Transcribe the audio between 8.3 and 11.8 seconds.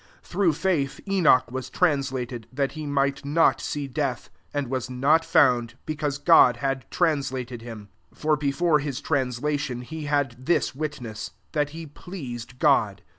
before [hisl translation he had this witness, that